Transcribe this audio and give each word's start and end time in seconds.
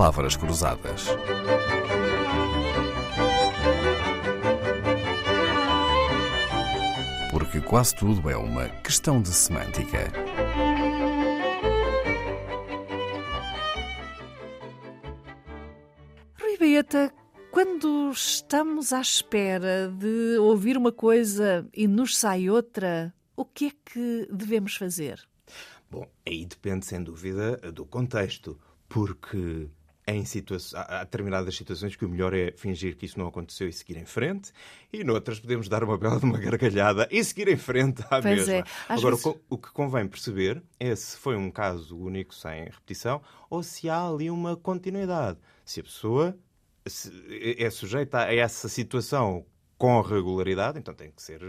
palavras 0.00 0.34
cruzadas. 0.34 1.08
Porque 7.30 7.60
quase 7.60 7.94
tudo 7.96 8.30
é 8.30 8.34
uma 8.34 8.66
questão 8.82 9.20
de 9.20 9.28
semântica. 9.28 10.10
Rui 16.40 16.56
Baeta, 16.58 17.12
quando 17.50 18.10
estamos 18.10 18.94
à 18.94 19.02
espera 19.02 19.88
de 19.88 20.38
ouvir 20.38 20.78
uma 20.78 20.92
coisa 20.92 21.68
e 21.74 21.86
nos 21.86 22.16
sai 22.16 22.48
outra, 22.48 23.12
o 23.36 23.44
que 23.44 23.66
é 23.66 23.70
que 23.84 24.28
devemos 24.32 24.76
fazer? 24.76 25.20
Bom, 25.90 26.08
aí 26.26 26.46
depende 26.46 26.86
sem 26.86 27.02
dúvida 27.02 27.58
do 27.70 27.84
contexto, 27.84 28.58
porque 28.88 29.68
em 30.12 30.24
situa 30.24 30.56
há 30.74 31.04
determinadas 31.04 31.54
situações 31.56 31.96
que 31.96 32.04
o 32.04 32.08
melhor 32.08 32.34
é 32.34 32.52
fingir 32.56 32.96
que 32.96 33.06
isso 33.06 33.18
não 33.18 33.26
aconteceu 33.28 33.68
e 33.68 33.72
seguir 33.72 33.96
em 33.96 34.04
frente, 34.04 34.52
e 34.92 35.02
noutras 35.04 35.38
podemos 35.40 35.68
dar 35.68 35.82
uma 35.84 35.96
bela 35.96 36.18
de 36.18 36.24
uma 36.24 36.38
gargalhada 36.38 37.08
e 37.10 37.22
seguir 37.24 37.48
em 37.48 37.56
frente 37.56 38.02
à 38.10 38.20
Pois 38.20 38.24
mesma. 38.46 38.52
é. 38.54 38.64
Agora, 38.88 39.16
vezes- 39.16 39.34
o 39.48 39.58
que 39.58 39.70
convém 39.72 40.06
perceber 40.06 40.62
é 40.78 40.94
se 40.94 41.16
foi 41.16 41.36
um 41.36 41.50
caso 41.50 41.96
único 41.98 42.34
sem 42.34 42.64
repetição 42.64 43.20
ou 43.48 43.62
se 43.62 43.88
há 43.88 44.06
ali 44.08 44.30
uma 44.30 44.56
continuidade. 44.56 45.38
Se 45.64 45.80
a 45.80 45.82
pessoa 45.82 46.36
se- 46.86 47.56
é 47.58 47.70
sujeita 47.70 48.18
a 48.20 48.34
essa 48.34 48.68
situação 48.68 49.44
com 49.80 49.98
regularidade, 50.02 50.78
então 50.78 50.92
tem 50.92 51.10
que 51.10 51.22
ser, 51.22 51.40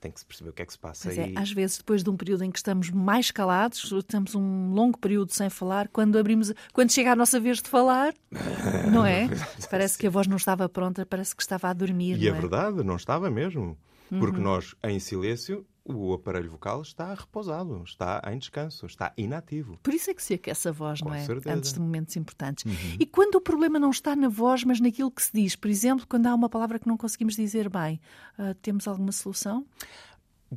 tem 0.00 0.10
que 0.10 0.18
se 0.18 0.26
perceber 0.26 0.50
o 0.50 0.52
que 0.52 0.60
é 0.60 0.66
que 0.66 0.72
se 0.72 0.78
passa 0.78 1.04
Pois 1.04 1.16
é, 1.16 1.22
aí. 1.22 1.34
às 1.36 1.52
vezes, 1.52 1.78
depois 1.78 2.02
de 2.02 2.10
um 2.10 2.16
período 2.16 2.42
em 2.42 2.50
que 2.50 2.58
estamos 2.58 2.90
mais 2.90 3.30
calados, 3.30 3.88
temos 4.08 4.34
um 4.34 4.72
longo 4.74 4.98
período 4.98 5.32
sem 5.32 5.48
falar, 5.48 5.86
quando 5.86 6.18
abrimos, 6.18 6.52
quando 6.72 6.90
chega 6.90 7.12
a 7.12 7.16
nossa 7.16 7.38
vez 7.38 7.62
de 7.62 7.68
falar, 7.70 8.12
não 8.92 9.06
é? 9.06 9.28
Parece 9.70 9.96
que 9.96 10.04
a 10.08 10.10
voz 10.10 10.26
não 10.26 10.36
estava 10.36 10.68
pronta, 10.68 11.06
parece 11.06 11.36
que 11.36 11.42
estava 11.42 11.68
a 11.68 11.72
dormir, 11.72 12.18
E 12.20 12.26
é 12.26 12.30
é? 12.30 12.32
verdade, 12.32 12.82
não 12.82 12.96
estava 12.96 13.30
mesmo. 13.30 13.78
Porque 14.18 14.38
Uhum. 14.38 14.42
nós, 14.42 14.74
em 14.82 14.98
silêncio, 14.98 15.64
o 15.88 16.12
aparelho 16.12 16.50
vocal 16.50 16.82
está 16.82 17.14
repousado, 17.14 17.82
está 17.84 18.22
em 18.32 18.38
descanso, 18.38 18.86
está 18.86 19.12
inativo. 19.16 19.78
Por 19.82 19.94
isso 19.94 20.10
é 20.10 20.14
que 20.14 20.22
se 20.22 20.34
aquece 20.34 20.68
a 20.68 20.72
voz, 20.72 21.00
Com 21.00 21.08
não 21.10 21.14
é? 21.14 21.24
certeza. 21.24 21.48
Uhum. 21.50 21.56
Antes 21.58 21.72
de 21.72 21.80
momentos 21.80 22.16
importantes. 22.16 22.64
E 22.98 23.06
quando 23.06 23.36
o 23.36 23.40
problema 23.40 23.78
não 23.78 23.90
está 23.90 24.14
na 24.16 24.28
voz, 24.28 24.64
mas 24.64 24.80
naquilo 24.80 25.10
que 25.10 25.22
se 25.22 25.30
diz, 25.32 25.54
por 25.56 25.68
exemplo, 25.70 26.06
quando 26.08 26.26
há 26.26 26.34
uma 26.34 26.48
palavra 26.48 26.78
que 26.78 26.86
não 26.88 26.96
conseguimos 26.96 27.36
dizer 27.36 27.68
bem, 27.68 28.00
ah, 28.38 28.54
temos 28.60 28.86
alguma 28.88 29.12
solução? 29.12 29.64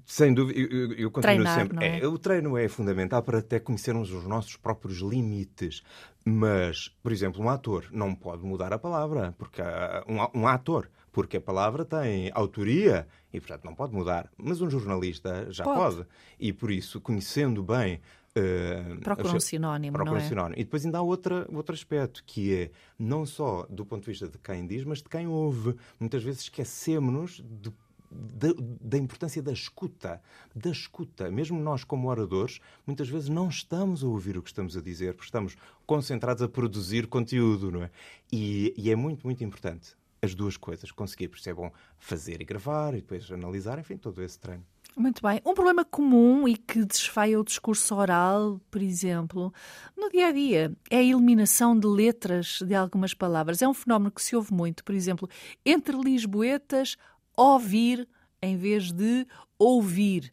Sem 0.06 0.34
dúvida, 0.36 0.60
eu, 0.60 0.94
eu- 0.94 1.12
continuo 1.12 1.22
Treinar, 1.44 1.60
sempre. 1.62 1.76
não 1.76 1.82
é? 1.82 2.08
o 2.08 2.18
treino 2.20 2.56
é 2.56 2.68
fundamental 2.68 3.24
para 3.24 3.40
até 3.40 3.60
conhecermos 3.60 4.12
os 4.12 4.24
nossos 4.26 4.56
próprios 4.56 5.00
limites. 5.00 5.82
Mas, 6.24 6.90
por 7.02 7.12
exemplo, 7.12 7.42
um 7.42 7.50
ator 7.50 7.88
não 7.92 8.14
pode 8.14 8.44
mudar 8.44 8.72
a 8.72 8.78
palavra, 8.78 9.34
porque 9.38 9.62
há- 9.62 10.04
um, 10.08 10.42
um 10.42 10.48
ator, 10.48 10.88
porque 11.12 11.38
a 11.38 11.42
palavra 11.42 11.84
tem 11.86 12.32
autoria 12.34 13.08
e, 13.34 13.40
portanto, 13.40 13.66
não 13.66 13.76
pode 13.76 13.94
mudar. 13.94 14.30
Mas 14.38 14.62
um 14.62 14.70
jornalista 14.70 15.48
já 15.52 15.64
Pode. 15.64 15.96
pode. 15.98 16.08
E, 16.40 16.52
por 16.54 16.72
isso, 16.72 17.00
conhecendo 17.02 17.64
bem. 17.64 18.00
eh, 18.36 18.98
Procura 19.04 19.36
um 19.36 19.40
sinónimo, 19.40 19.94
procura 19.96 20.16
não 20.16 20.22
um 20.22 20.26
é? 20.26 20.28
sinónimo. 20.28 20.56
E 20.60 20.64
depois 20.64 20.86
ainda 20.86 21.00
há 21.00 21.02
outra, 21.02 21.48
outro 21.52 21.74
aspecto, 21.74 22.24
que 22.26 22.54
é 22.54 22.72
não 22.98 23.26
só 23.26 23.66
do 23.70 23.86
ponto 23.86 24.02
de 24.04 24.12
vista 24.12 24.28
de 24.28 24.38
quem 24.38 24.66
diz, 24.68 24.84
mas 24.84 25.00
de 25.02 25.10
quem 25.10 25.28
ouve. 25.28 25.76
Muitas 26.00 26.24
vezes 26.24 26.42
esquecemos 26.42 27.42
de 27.62 27.72
da, 28.12 28.48
da 28.82 28.98
importância 28.98 29.40
da 29.40 29.52
escuta, 29.52 30.20
da 30.56 30.72
escuta. 30.72 31.30
Mesmo 31.30 31.60
nós, 31.60 31.84
como 31.84 32.08
oradores, 32.10 32.60
muitas 32.86 33.08
vezes 33.08 33.30
não 33.30 33.50
estamos 33.50 34.04
a 34.04 34.08
ouvir 34.08 34.36
o 34.36 34.42
que 34.42 34.50
estamos 34.50 34.76
a 34.76 34.82
dizer, 34.82 35.14
porque 35.14 35.28
estamos 35.28 35.56
concentrados 35.86 36.42
a 36.42 36.50
produzir 36.50 37.06
conteúdo, 37.06 37.72
não 37.72 37.84
é? 37.84 37.92
E, 38.32 38.74
e 38.76 38.90
é 38.90 38.96
muito, 38.96 39.26
muito 39.28 39.44
importante 39.44 39.96
as 40.22 40.36
duas 40.36 40.58
coisas, 40.58 40.92
conseguir, 40.92 41.32
bom 41.56 41.72
fazer 41.98 42.42
e 42.42 42.46
gravar 42.46 42.94
e 42.94 42.98
depois 42.98 43.32
analisar, 43.32 43.80
enfim, 43.80 43.98
todo 43.98 44.22
esse 44.22 44.40
treino. 44.40 44.66
Muito 44.96 45.22
bem. 45.22 45.40
Um 45.46 45.54
problema 45.54 45.86
comum 45.86 46.48
e 46.48 46.58
que 46.58 46.84
desfaia 46.84 47.40
o 47.40 47.44
discurso 47.44 47.96
oral, 47.96 48.60
por 48.70 48.82
exemplo, 48.82 49.54
no 49.96 50.10
dia 50.10 50.28
a 50.28 50.32
dia, 50.32 50.76
é 50.90 50.98
a 50.98 51.04
eliminação 51.04 51.78
de 51.78 51.88
letras 51.88 52.60
de 52.62 52.76
algumas 52.76 53.14
palavras. 53.14 53.62
É 53.62 53.68
um 53.68 53.74
fenómeno 53.74 54.12
que 54.12 54.22
se 54.22 54.36
ouve 54.36 54.54
muito, 54.54 54.84
por 54.84 54.94
exemplo, 54.94 55.30
entre 55.66 55.96
lisboetas, 55.96 56.98
ouvir 57.38 58.08
em 58.42 58.58
vez 58.58 58.92
de 58.92 59.26
ouvir. 59.58 60.32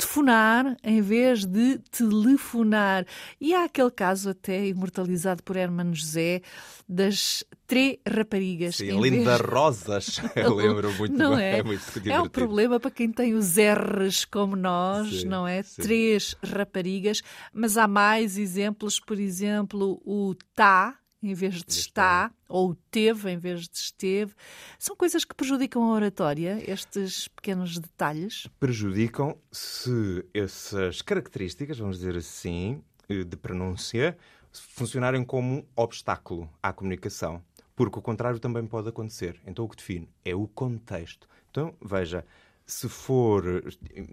Telefonar 0.00 0.76
em 0.82 1.00
vez 1.00 1.44
de 1.44 1.78
telefonar. 1.90 3.06
E 3.40 3.54
há 3.54 3.64
aquele 3.64 3.90
caso 3.90 4.30
até 4.30 4.66
imortalizado 4.66 5.42
por 5.42 5.56
Hermano 5.56 5.94
José 5.94 6.40
das 6.88 7.44
três 7.66 7.98
raparigas. 8.08 8.76
Sim, 8.76 9.00
Linda 9.00 9.36
vez- 9.36 9.40
Rosas, 9.48 10.20
eu 10.34 10.54
lembro 10.54 10.92
muito 10.94 11.16
não 11.16 11.36
bem, 11.36 11.44
é? 11.44 11.58
é 11.58 11.62
muito 11.62 12.08
É 12.10 12.20
um 12.20 12.28
problema 12.28 12.80
para 12.80 12.90
quem 12.90 13.12
tem 13.12 13.34
os 13.34 13.56
R's 13.56 14.24
como 14.24 14.56
nós, 14.56 15.20
Sim, 15.20 15.28
não 15.28 15.46
é? 15.46 15.62
sim. 15.62 15.82
Três 15.82 16.34
raparigas, 16.42 17.22
mas 17.52 17.76
há 17.76 17.86
mais 17.86 18.36
exemplos, 18.38 18.98
por 18.98 19.18
exemplo, 19.20 20.00
o 20.04 20.34
tá 20.54 20.96
em 21.22 21.34
vez 21.34 21.62
de 21.62 21.72
está, 21.72 22.32
ou 22.48 22.70
o 22.70 22.74
teve 22.90 23.30
em 23.30 23.38
vez 23.38 23.68
de 23.68 23.76
esteve. 23.76 24.32
São 24.78 24.96
coisas 24.96 25.24
que 25.24 25.34
prejudicam 25.34 25.82
a 25.84 25.94
oratória, 25.94 26.62
estes 26.70 27.28
pequenos 27.28 27.78
detalhes. 27.78 28.46
prejudicam 28.58 29.36
se 29.52 30.24
essas 30.32 31.02
características, 31.02 31.78
vamos 31.78 31.98
dizer 31.98 32.16
assim, 32.16 32.82
eh, 33.08 33.24
de 33.24 33.36
pronúncia, 33.36 34.16
funcionarem 34.52 35.22
como 35.24 35.56
um 35.56 35.64
obstáculo 35.76 36.48
à 36.62 36.72
comunicação. 36.72 37.42
Porque 37.76 37.98
o 37.98 38.02
contrário 38.02 38.38
também 38.38 38.66
pode 38.66 38.88
acontecer. 38.88 39.40
Então 39.46 39.64
o 39.64 39.68
que 39.68 39.76
define 39.76 40.08
é 40.24 40.34
o 40.34 40.46
contexto. 40.46 41.26
Então, 41.50 41.74
veja, 41.82 42.24
se 42.66 42.88
for. 42.88 43.62
eh, 43.94 44.04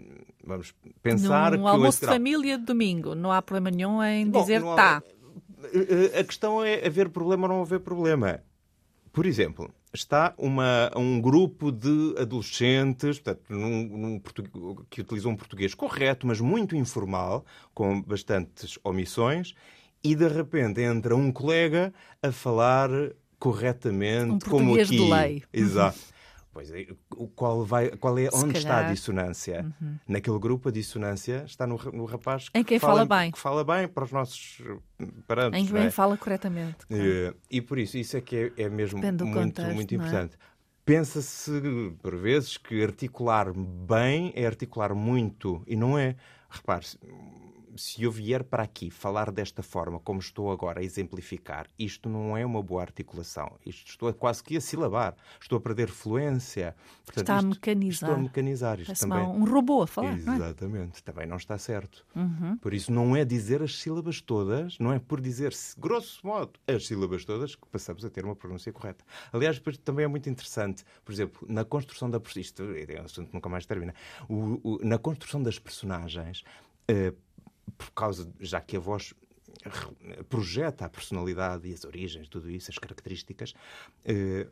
Vamos 0.44 0.73
pensar 1.01 1.51
Num 1.51 1.63
que 1.63 1.67
almoço 1.67 2.00
de 2.00 2.06
família 2.06 2.57
de 2.57 2.63
domingo, 2.63 3.13
não 3.13 3.31
há 3.31 3.41
problema 3.41 3.69
nenhum 3.75 4.01
em 4.01 4.29
Bom, 4.29 4.41
dizer 4.41 4.62
tá. 4.75 5.03
Eh, 5.63 6.19
A 6.19 6.23
questão 6.23 6.63
é 6.63 6.85
haver 6.85 7.09
problema 7.09 7.47
ou 7.47 7.53
não 7.56 7.62
haver 7.62 7.79
problema. 7.79 8.41
Por 9.12 9.25
exemplo, 9.25 9.72
está 9.94 10.34
uma, 10.38 10.91
um 10.95 11.19
grupo 11.19 11.72
de 11.72 12.13
adolescentes 12.19 13.19
portanto, 13.19 13.50
num- 13.51 13.97
num 13.97 14.22
que 14.90 15.01
utilizam 15.01 15.31
um 15.31 15.35
português 15.35 15.73
correto, 15.73 16.28
mas 16.28 16.40
muito 16.40 16.75
informal, 16.75 17.44
com 17.73 18.00
bastantes 18.01 18.78
omissões, 18.84 19.56
e 20.03 20.13
de 20.16 20.28
repente 20.28 20.81
entra 20.81 21.16
um 21.16 21.31
colega 21.31 21.91
a 22.22 22.31
falar 22.31 22.90
corretamente, 23.40 24.46
Um 24.46 24.50
como 24.51 24.75
aqui. 24.75 24.85
de 24.97 25.09
lei. 25.09 25.44
Exato. 25.51 25.97
Pois 26.57 26.72
é, 26.72 26.88
qual, 27.35 27.63
vai, 27.63 27.90
qual 27.97 28.18
é, 28.18 28.31
Se 28.31 28.35
onde 28.44 28.57
está 28.57 28.69
calhar. 28.69 28.85
Uhum. 28.85 28.90
a 28.90 28.94
dissonância? 28.95 29.75
Naquele 30.07 30.40
grupo, 30.40 30.69
a 30.69 30.72
dissonância 30.72 31.44
está 31.45 31.68
no, 31.68 31.78
no 31.94 32.06
rapaz 32.06 32.50
Em 32.56 32.63
quem 32.63 32.79
que 32.79 32.84
fala 32.84 33.06
bem. 33.06 33.29
que 33.31 33.38
fala 33.38 33.63
bem 33.63 33.88
para 33.88 34.03
os 34.06 34.12
nossos 34.12 34.59
eh, 35.00 35.06
parâmetros. 35.28 35.69
Em 35.69 35.72
não 35.72 35.78
é? 35.78 35.81
quem 35.84 35.91
fala 35.91 36.17
corretamente. 36.17 36.88
claro. 36.88 37.03
Eh, 37.03 37.34
E 37.51 37.62
por 37.62 37.78
isso, 37.78 37.96
isso 37.96 38.17
é 38.17 38.22
que 38.22 38.51
é, 38.57 38.63
é 38.63 38.69
mesmo 38.69 39.00
muito, 39.00 39.23
contexto, 39.31 39.75
muito 39.75 39.91
é? 39.94 39.97
importante. 39.97 40.35
Pensa-se, 40.84 41.51
por 42.01 42.16
vezes, 42.16 42.57
que 42.57 42.81
articular 42.84 43.53
bem 43.53 44.31
é 44.35 44.47
articular 44.47 44.96
muito. 44.96 45.62
E 45.67 45.75
não 45.75 45.96
é. 45.96 46.16
Repare, 46.50 46.88
se- 47.78 48.02
eu 48.04 48.12
vier 48.12 48.44
para 48.44 48.64
aqui 48.64 48.90
falar 48.90 49.32
desta 49.32 49.62
forma, 49.64 50.00
como 50.00 50.20
estou 50.20 50.52
agora 50.52 50.80
a 50.80 50.84
exemplificar, 50.84 51.68
isto 51.78 52.10
não 52.10 52.36
é 52.38 52.46
uma 52.46 52.62
boa 52.62 52.82
articulação. 52.82 53.58
Isto 53.66 53.90
estou 53.90 54.10
a 54.10 54.14
quase 54.14 54.44
que 54.44 54.58
a 54.58 54.62
silabar. 54.62 55.16
Estou 55.42 55.58
a 55.58 55.62
perder 55.62 55.90
fluência. 55.90 56.76
Portanto, 57.06 57.22
Está 57.24 57.38
a 57.38 57.42
mecanizar. 57.42 58.10
Estou 58.10 58.16
a 58.16 58.24
mecanizar. 58.24 58.80
Isto 58.80 59.00
também... 59.00 59.20
um 59.26 59.44
robô 59.46 59.82
a 59.84 59.88
falar, 59.88 60.18
não 60.18 60.34
é? 60.34 60.36
Exatamente, 60.38 61.04
também 61.04 61.26
não 61.28 61.38
está 61.38 61.58
certo. 61.58 62.06
Uhum. 62.16 62.58
Por 62.58 62.74
isso, 62.74 62.91
não 62.91 63.16
é 63.16 63.24
dizer 63.24 63.62
as 63.62 63.80
sílabas 63.80 64.22
todas, 64.22 64.78
não 64.80 64.91
é 64.94 65.00
por 65.00 65.22
dizer, 65.22 65.53
grosso 65.78 66.26
modo, 66.26 66.53
as 66.68 66.85
sílabas 66.88 67.23
todas 67.26 67.56
que 67.56 67.68
passamos 67.68 68.03
a 68.03 68.09
ter 68.09 68.26
uma 68.26 68.35
pronúncia 68.35 68.72
correta. 68.73 69.03
Aliás, 69.32 69.58
depois 69.58 69.78
também 69.78 70.06
é 70.06 70.08
muito 70.08 70.30
interessante, 70.30 70.84
por 71.06 71.12
exemplo, 71.12 71.46
na 71.50 71.64
construção 71.64 72.09
da. 72.09 72.20
Isto 72.35 72.64
é 72.64 73.02
um 73.02 73.06
assunto 73.06 73.28
que 73.30 73.34
nunca 73.34 73.50
mais 73.50 73.66
termina. 73.66 73.94
O- 74.30 74.59
o- 74.64 74.80
na 74.84 74.97
construção 74.97 75.41
das 75.41 75.58
personagens, 75.59 76.44
eh, 76.88 77.14
por 77.78 77.91
causa, 77.91 78.31
já 78.40 78.61
que 78.61 78.78
a 78.78 78.79
voz 78.79 79.14
projeta 80.29 80.85
a 80.85 80.90
personalidade 80.90 81.67
e 81.67 81.73
as 81.73 81.84
origens, 81.84 82.28
tudo 82.29 82.49
isso, 82.49 82.69
as 82.72 82.78
características. 82.78 83.53
eh, 84.05 84.47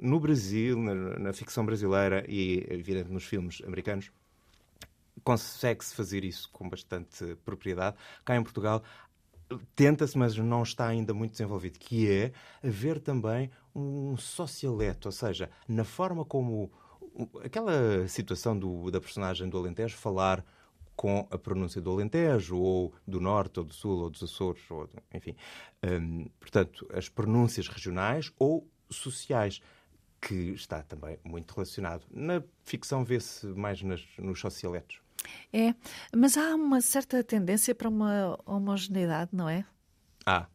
no 0.00 0.20
Brasil, 0.20 0.78
na, 0.78 0.94
na 1.18 1.32
ficção 1.32 1.64
brasileira 1.66 2.24
e, 2.28 2.64
evidente, 2.70 3.10
nos 3.10 3.24
filmes 3.24 3.60
americanos, 3.66 4.10
consegue-se 5.24 5.94
fazer 5.94 6.24
isso 6.24 6.48
com 6.52 6.68
bastante 6.68 7.36
propriedade. 7.44 7.96
Cá 8.24 8.36
em 8.36 8.42
Portugal 8.42 8.82
tenta-se, 9.74 10.16
mas 10.16 10.36
não 10.36 10.62
está 10.62 10.86
ainda 10.86 11.12
muito 11.12 11.32
desenvolvido, 11.32 11.78
que 11.78 12.08
é 12.10 12.32
haver 12.62 13.00
também 13.00 13.50
um 13.74 14.16
socialeto, 14.16 15.08
ou 15.08 15.12
seja, 15.12 15.50
na 15.66 15.84
forma 15.84 16.24
como 16.24 16.70
aquela 17.44 18.06
situação 18.06 18.56
do- 18.56 18.90
da 18.90 19.00
personagem 19.00 19.48
do 19.48 19.58
Alentejo 19.58 19.96
falar 19.96 20.44
com 21.00 21.26
a 21.30 21.38
pronúncia 21.38 21.80
do 21.80 21.90
Alentejo, 21.90 22.58
ou 22.58 22.92
do 23.08 23.22
Norte, 23.22 23.58
ou 23.58 23.64
do 23.64 23.72
Sul, 23.72 24.02
ou 24.02 24.10
dos 24.10 24.22
Açores, 24.22 24.60
ou, 24.70 24.86
enfim. 25.14 25.34
Um, 25.82 26.26
portanto, 26.38 26.86
as 26.92 27.08
pronúncias 27.08 27.68
regionais 27.68 28.30
ou 28.38 28.68
sociais, 28.90 29.62
que 30.20 30.34
está 30.34 30.82
também 30.82 31.18
muito 31.24 31.54
relacionado. 31.54 32.04
Na 32.10 32.42
ficção 32.64 33.02
vê-se 33.02 33.46
mais 33.46 33.80
nas, 33.80 34.06
nos 34.18 34.40
socialetos. 34.40 35.00
É, 35.50 35.74
mas 36.14 36.36
há 36.36 36.54
uma 36.54 36.82
certa 36.82 37.24
tendência 37.24 37.74
para 37.74 37.88
uma 37.88 38.38
homogeneidade, 38.44 39.30
não 39.32 39.48
é? 39.48 39.64
Ah, 40.26 40.48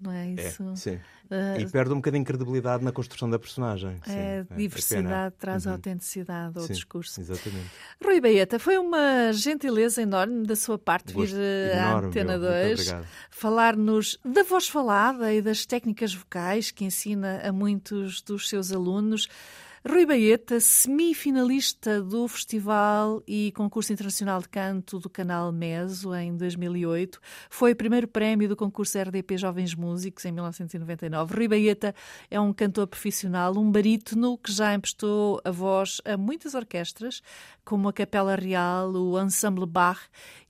não 0.00 0.12
é 0.12 0.28
isso? 0.30 0.62
É. 0.88 1.00
Uh, 1.30 1.60
e 1.60 1.70
perde 1.70 1.92
um 1.92 1.96
bocadinho 1.96 2.24
de 2.24 2.26
credibilidade 2.26 2.82
na 2.82 2.90
construção 2.90 3.28
da 3.28 3.38
personagem. 3.38 3.96
É, 4.06 4.10
sim, 4.10 4.16
é 4.16 4.46
diversidade 4.56 5.34
é 5.34 5.38
traz 5.38 5.66
uhum. 5.66 5.72
autenticidade 5.72 6.58
ao 6.58 6.64
sim, 6.64 6.72
discurso. 6.72 7.20
Exatamente. 7.20 7.70
Rui 8.02 8.20
Baeta, 8.20 8.58
foi 8.58 8.78
uma 8.78 9.30
gentileza 9.32 10.00
enorme 10.00 10.46
da 10.46 10.56
sua 10.56 10.78
parte 10.78 11.12
Gosto 11.12 11.34
vir 11.34 11.40
eh, 11.40 11.78
à 11.78 11.98
Antena 11.98 12.38
2 12.38 12.94
falar-nos 13.30 14.18
da 14.24 14.42
voz 14.42 14.68
falada 14.68 15.32
e 15.32 15.42
das 15.42 15.66
técnicas 15.66 16.14
vocais 16.14 16.70
que 16.70 16.84
ensina 16.84 17.42
a 17.44 17.52
muitos 17.52 18.22
dos 18.22 18.48
seus 18.48 18.72
alunos. 18.72 19.28
Rui 19.86 20.04
Baeta, 20.04 20.58
semifinalista 20.58 22.02
do 22.02 22.26
Festival 22.26 23.22
e 23.28 23.52
Concurso 23.52 23.92
Internacional 23.92 24.40
de 24.40 24.48
Canto 24.48 24.98
do 24.98 25.08
Canal 25.08 25.52
Meso 25.52 26.12
em 26.12 26.36
2008, 26.36 27.20
foi 27.48 27.76
primeiro 27.76 28.08
prémio 28.08 28.48
do 28.48 28.56
concurso 28.56 28.98
RDP 28.98 29.38
Jovens 29.38 29.76
Músicos 29.76 30.24
em 30.24 30.32
1999. 30.32 31.32
Rui 31.32 31.46
Baeta 31.46 31.94
é 32.28 32.40
um 32.40 32.52
cantor 32.52 32.88
profissional, 32.88 33.56
um 33.56 33.70
barítono 33.70 34.36
que 34.38 34.50
já 34.50 34.74
emprestou 34.74 35.40
a 35.44 35.50
voz 35.52 36.00
a 36.04 36.16
muitas 36.16 36.54
orquestras, 36.54 37.22
como 37.64 37.88
a 37.88 37.92
Capela 37.92 38.34
Real, 38.34 38.90
o 38.90 39.20
Ensemble 39.20 39.66
Bach 39.66 40.00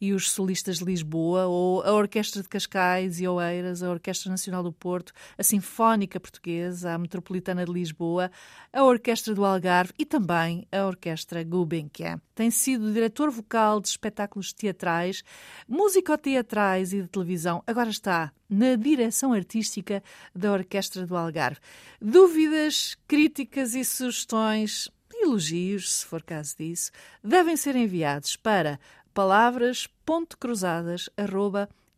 e 0.01 0.15
os 0.15 0.31
Solistas 0.31 0.79
de 0.79 0.87
Lisboa, 0.87 1.47
ou 1.47 1.83
a 1.83 1.93
Orquestra 1.93 2.43
de 2.43 2.49
Cascais 2.49 3.21
e 3.21 3.29
Oeiras, 3.29 3.83
a 3.83 3.91
Orquestra 3.91 4.31
Nacional 4.31 4.63
do 4.63 4.73
Porto, 4.73 5.13
a 5.37 5.43
Sinfónica 5.43 6.19
Portuguesa, 6.19 6.95
a 6.95 6.99
Metropolitana 6.99 7.67
de 7.67 7.73
Lisboa, 7.73 8.31
a 8.73 8.83
Orquestra 8.83 9.18
do 9.23 9.45
Algarve 9.45 9.93
e 9.99 10.05
também 10.05 10.67
a 10.71 10.87
Orquestra 10.87 11.43
Gulbenkian. 11.45 12.21
Tem 12.35 12.51
sido 12.51 12.93
diretor 12.93 13.31
vocal 13.31 13.81
de 13.81 13.89
espetáculos 13.89 14.53
teatrais, 14.53 15.23
musicoteatrais 15.69 16.93
e 16.93 17.03
de 17.03 17.09
televisão. 17.09 17.63
Agora 17.67 17.91
está 17.91 18.33
na 18.49 18.77
direção 18.77 19.33
artística 19.33 20.03
da 20.35 20.53
Orquestra 20.53 21.07
do 21.07 21.17
Algarve. 21.17 21.61
Dúvidas, 22.01 22.97
críticas 23.07 23.75
e 23.75 23.85
sugestões 23.85 24.91
elogios, 25.13 25.93
se 25.93 26.07
for 26.07 26.23
caso 26.23 26.57
disso, 26.57 26.91
devem 27.23 27.57
ser 27.57 27.77
enviados 27.77 28.37
para 28.37 28.79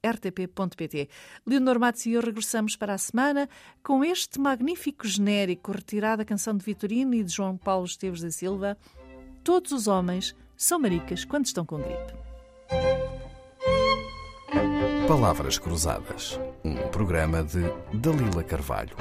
palavras.cruzadas.rtp.pt. 0.01 1.09
Leonor 1.47 1.79
Matos 1.79 2.07
e 2.07 2.13
eu 2.13 2.21
regressamos 2.21 2.77
para 2.77 2.95
a 2.95 2.99
semana 2.99 3.49
com 3.83 4.05
este 4.05 4.41
magnífico 4.41 5.07
genérico 5.07 5.73
retirado 5.73 6.19
da 6.19 6.25
canção 6.25 6.57
de 6.57 6.65
Vitorino 6.65 7.15
e 7.15 7.23
de 7.23 7.33
João 7.33 7.57
Paulo 7.57 7.85
Esteves 7.85 8.21
da 8.21 8.31
Silva. 8.31 8.77
Todos 9.45 9.73
os 9.73 9.87
homens 9.87 10.35
são 10.57 10.79
maricas 10.79 11.25
quando 11.25 11.47
estão 11.47 11.65
com 11.65 11.79
gripe. 11.79 12.21
Palavras 15.07 15.59
Cruzadas, 15.59 16.39
um 16.65 16.77
programa 16.89 17.43
de 17.43 17.63
Dalila 17.93 18.45
Carvalho. 18.45 18.97